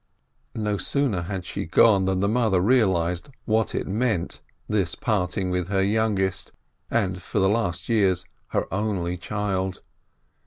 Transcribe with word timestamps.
No 0.55 0.77
sooner 0.79 1.21
had 1.21 1.45
she 1.45 1.67
gone, 1.67 2.05
than 2.05 2.21
the 2.21 2.27
mother 2.27 2.59
realized 2.59 3.29
what 3.45 3.75
it 3.75 3.85
meant, 3.87 4.41
this 4.67 4.95
parting 4.95 5.51
with 5.51 5.67
her 5.67 5.83
youngest 5.83 6.51
and, 6.89 7.21
for 7.21 7.37
the 7.37 7.47
last 7.47 7.87
years, 7.87 8.25
her 8.47 8.65
only 8.73 9.15
child. 9.15 9.83